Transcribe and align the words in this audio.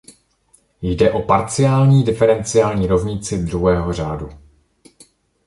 Jde 0.81 1.11
o 1.11 1.21
parciální 1.21 2.03
diferenciální 2.03 2.87
rovnici 2.87 3.37
druhého 3.37 3.93
řádu. 3.93 4.29